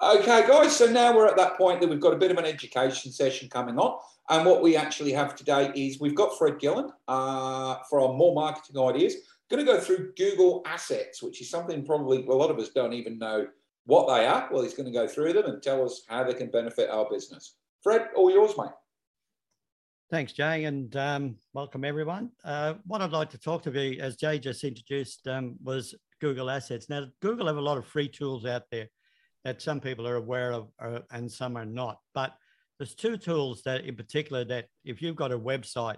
[0.00, 2.44] Okay, guys, so now we're at that point that we've got a bit of an
[2.44, 3.98] education session coming on.
[4.30, 8.80] And what we actually have today is we've got Fred Gillen uh, from More Marketing
[8.80, 9.16] Ideas,
[9.50, 12.92] going to go through Google Assets, which is something probably a lot of us don't
[12.92, 13.48] even know
[13.86, 14.48] what they are.
[14.52, 17.08] Well, he's going to go through them and tell us how they can benefit our
[17.10, 17.56] business.
[17.82, 18.70] Fred, all yours, mate.
[20.12, 22.30] Thanks, Jay, and um, welcome everyone.
[22.44, 26.50] Uh, what I'd like to talk to you, as Jay just introduced, um, was Google
[26.50, 26.88] Assets.
[26.88, 28.88] Now, Google have a lot of free tools out there
[29.44, 31.98] that some people are aware of uh, and some are not.
[32.14, 32.34] But
[32.78, 35.96] there's two tools that, in particular, that if you've got a website,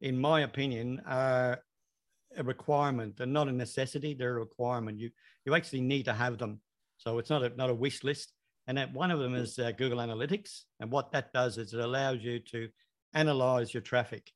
[0.00, 1.60] in my opinion, are
[2.36, 3.16] a requirement.
[3.16, 4.98] They're not a necessity; they're a requirement.
[4.98, 5.10] You
[5.44, 6.60] you actually need to have them.
[6.98, 8.32] So it's not a not a wish list.
[8.66, 10.64] And that one of them is uh, Google Analytics.
[10.78, 12.68] And what that does is it allows you to
[13.14, 14.30] analyze your traffic.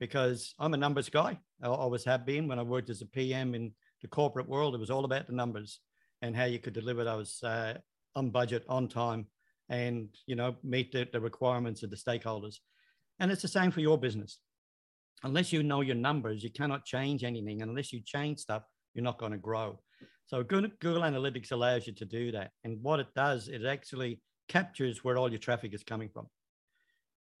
[0.00, 1.38] Because I'm a numbers guy.
[1.62, 2.48] I always have been.
[2.48, 5.34] When I worked as a PM in the corporate world, it was all about the
[5.34, 5.80] numbers
[6.26, 7.74] and how you could deliver those uh,
[8.14, 9.26] on budget, on time,
[9.68, 12.56] and you know meet the, the requirements of the stakeholders.
[13.18, 14.38] And it's the same for your business.
[15.22, 17.62] Unless you know your numbers, you cannot change anything.
[17.62, 19.80] Unless you change stuff, you're not going to grow.
[20.26, 22.50] So Google, Google Analytics allows you to do that.
[22.64, 26.26] And what it does, it actually captures where all your traffic is coming from.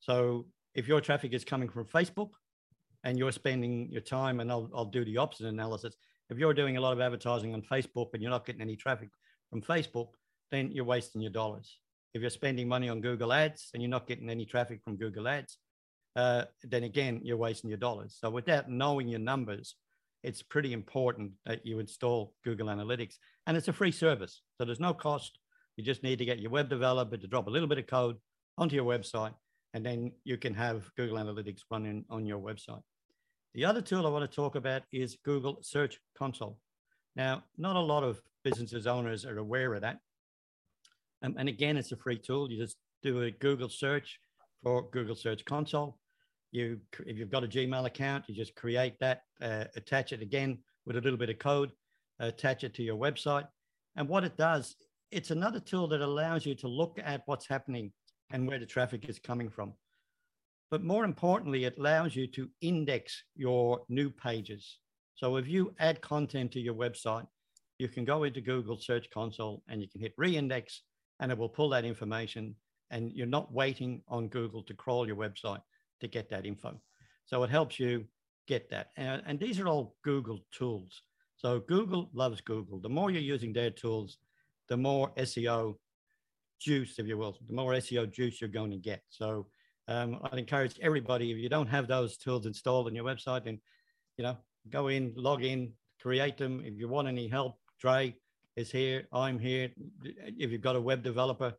[0.00, 2.30] So if your traffic is coming from Facebook
[3.06, 5.94] and you're spending your time, and I'll, I'll do the opposite analysis,
[6.28, 9.10] if you're doing a lot of advertising on Facebook and you're not getting any traffic
[9.48, 10.08] from Facebook,
[10.50, 11.78] then you're wasting your dollars.
[12.14, 15.28] If you're spending money on Google Ads and you're not getting any traffic from Google
[15.28, 15.56] Ads,
[16.16, 18.16] uh, then again, you're wasting your dollars.
[18.20, 19.76] So without knowing your numbers,
[20.24, 23.14] it's pretty important that you install Google Analytics.
[23.46, 24.42] And it's a free service.
[24.58, 25.38] So there's no cost.
[25.76, 28.16] You just need to get your web developer to drop a little bit of code
[28.58, 29.34] onto your website,
[29.74, 32.82] and then you can have Google Analytics running on your website.
[33.56, 36.58] The other tool I want to talk about is Google Search Console.
[37.16, 39.96] Now, not a lot of businesses owners are aware of that.
[41.22, 42.52] Um, and again, it's a free tool.
[42.52, 44.20] You just do a Google search
[44.62, 45.98] for Google Search Console.
[46.52, 50.58] You, if you've got a Gmail account, you just create that, uh, attach it again
[50.84, 51.72] with a little bit of code,
[52.20, 53.48] attach it to your website.
[53.96, 54.76] And what it does,
[55.10, 57.90] it's another tool that allows you to look at what's happening
[58.30, 59.72] and where the traffic is coming from.
[60.70, 64.78] But more importantly, it allows you to index your new pages.
[65.14, 67.26] So if you add content to your website,
[67.78, 70.82] you can go into Google Search Console and you can hit reindex
[71.20, 72.54] and it will pull that information
[72.90, 75.60] and you're not waiting on Google to crawl your website
[76.00, 76.80] to get that info.
[77.26, 78.04] So it helps you
[78.46, 78.90] get that.
[78.96, 81.02] And, and these are all Google tools.
[81.36, 82.80] So Google loves Google.
[82.80, 84.18] The more you're using their tools,
[84.68, 85.76] the more SEO
[86.60, 89.02] juice, if you will, the more SEO juice you're going to get.
[89.10, 89.46] So
[89.88, 93.60] um, I'd encourage everybody, if you don't have those tools installed on your website, then,
[94.16, 94.36] you know,
[94.70, 96.62] go in, log in, create them.
[96.64, 98.14] If you want any help, Dre
[98.56, 99.06] is here.
[99.12, 99.70] I'm here.
[100.02, 101.54] If you've got a web developer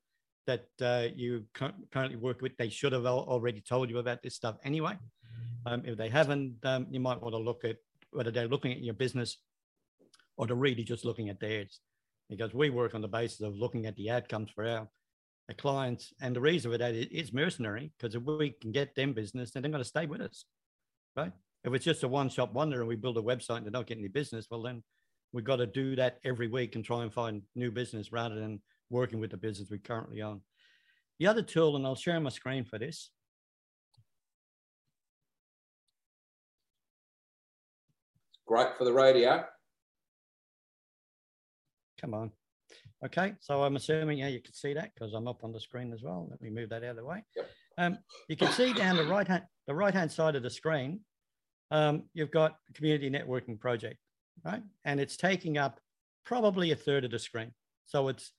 [0.45, 1.45] that uh, you
[1.91, 4.97] currently work with, they should have already told you about this stuff anyway.
[5.65, 7.77] Um, if they haven't, um, you might want to look at
[8.11, 9.37] whether they're looking at your business
[10.37, 11.79] or they're really just looking at theirs.
[12.29, 14.87] Because we work on the basis of looking at the outcomes for our
[15.53, 16.13] clients.
[16.21, 19.63] And the reason for that is mercenary, because if we can get them business, then
[19.63, 20.45] they're going to stay with us,
[21.15, 21.31] right?
[21.63, 23.87] If it's just a one shop wonder and we build a website and they don't
[23.87, 24.83] get any business, well, then
[25.33, 28.61] we've got to do that every week and try and find new business rather than
[28.89, 30.41] working with the business we currently own.
[31.19, 33.09] The other tool, and I'll share my screen for this.
[38.45, 39.43] Great for the radio.
[41.99, 42.31] Come on.
[43.05, 45.93] Okay, so I'm assuming yeah, you can see that because I'm up on the screen
[45.93, 46.27] as well.
[46.29, 47.23] Let me move that out of the way.
[47.35, 47.49] Yep.
[47.77, 47.97] Um,
[48.27, 51.01] you can see down the right hand the right hand side of the screen,
[51.71, 53.97] um, you've got community networking project,
[54.43, 54.63] right?
[54.85, 55.79] And it's taking up
[56.25, 57.51] probably a third of the screen.
[57.85, 58.31] So it's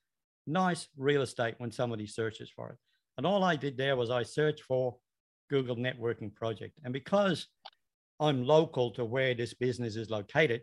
[0.47, 2.78] nice real estate when somebody searches for it.
[3.17, 4.97] And all I did there was I searched for
[5.50, 6.78] Google networking project.
[6.84, 7.47] And because
[8.21, 10.62] I'm local to where this business is located,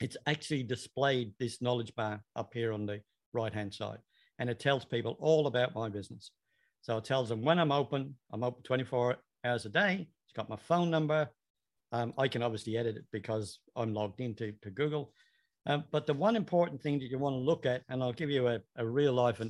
[0.00, 3.00] it's actually displayed this knowledge bar up here on the
[3.32, 3.98] right hand side.
[4.38, 6.30] And it tells people all about my business.
[6.82, 10.08] So it tells them when I'm open, I'm open 24 hours a day.
[10.26, 11.28] It's got my phone number.
[11.92, 15.12] Um, I can obviously edit it because I'm logged into to Google.
[15.66, 18.30] Um, but the one important thing that you want to look at, and I'll give
[18.30, 19.40] you a, a real life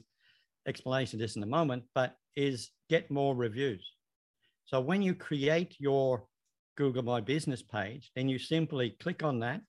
[0.66, 3.86] explanation of this in a moment, but is get more reviews.
[4.64, 6.26] So when you create your
[6.76, 9.60] Google My Business page, then you simply click on that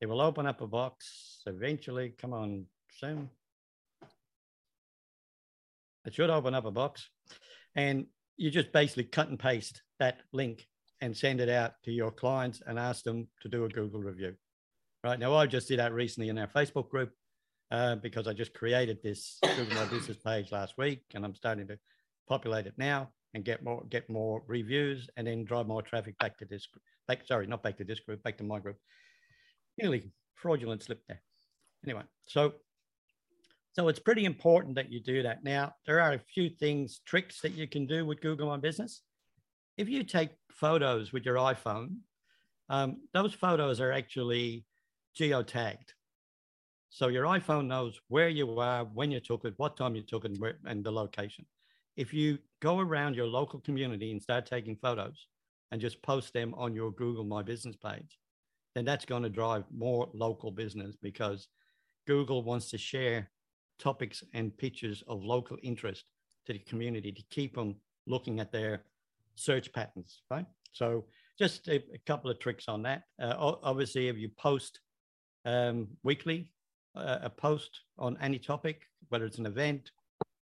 [0.00, 2.14] it will open up a box eventually.
[2.18, 3.30] Come on, soon.
[6.06, 7.08] It should open up a box.
[7.74, 8.06] And
[8.36, 10.66] you just basically cut and paste that link
[11.00, 14.34] and send it out to your clients and ask them to do a Google review.
[15.02, 17.12] Right now, I just did that recently in our Facebook group.
[17.70, 21.66] uh, because I just created this Google My Business page last week, and I'm starting
[21.68, 21.78] to
[22.28, 26.38] populate it now and get more get more reviews, and then drive more traffic back
[26.38, 26.68] to this.
[27.08, 28.76] Back, sorry, not back to this group, back to my group.
[29.78, 31.22] Nearly fraudulent slip there.
[31.84, 32.54] Anyway, so
[33.74, 35.42] so it's pretty important that you do that.
[35.42, 39.02] Now, there are a few things, tricks that you can do with Google My Business.
[39.76, 41.96] If you take photos with your iPhone,
[42.68, 44.64] um, those photos are actually
[45.18, 45.90] geotagged.
[46.90, 50.24] So your iPhone knows where you are, when you took it, what time you took
[50.24, 51.44] it, and, where, and the location.
[51.96, 55.26] If you go around your local community and start taking photos
[55.72, 58.20] and just post them on your Google My Business page,
[58.74, 61.48] then that's going to drive more local business because
[62.06, 63.30] Google wants to share
[63.78, 66.04] topics and pictures of local interest
[66.46, 67.76] to the community to keep them
[68.06, 68.84] looking at their
[69.34, 70.46] search patterns, right?
[70.72, 71.04] So
[71.38, 73.02] just a, a couple of tricks on that.
[73.20, 74.80] Uh, obviously, if you post
[75.44, 76.52] um, weekly,
[76.96, 79.90] uh, a post on any topic, whether it's an event,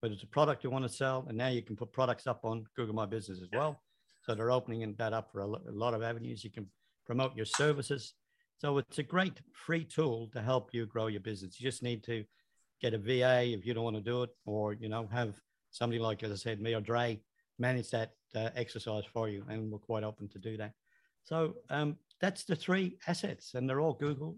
[0.00, 2.40] whether it's a product you want to sell, and now you can put products up
[2.44, 3.80] on Google My Business as well.
[4.22, 6.42] So they're opening that up for a, a lot of avenues.
[6.44, 6.66] You can
[7.06, 8.14] promote your services.
[8.60, 11.58] So it's a great free tool to help you grow your business.
[11.58, 12.24] You just need to
[12.82, 15.34] get a VA if you don't want to do it, or you know have
[15.70, 17.18] somebody like, as I said, me or Dre
[17.58, 20.72] manage that uh, exercise for you, and we're quite open to do that.
[21.24, 24.36] So um, that's the three assets, and they're all Google.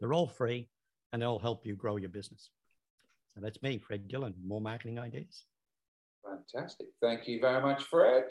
[0.00, 0.70] They're all free,
[1.12, 2.48] and they'll help you grow your business.
[3.34, 4.34] So that's me, Fred Gillen.
[4.42, 5.44] More marketing ideas.
[6.24, 6.86] Fantastic.
[7.02, 8.24] Thank you very much, Fred.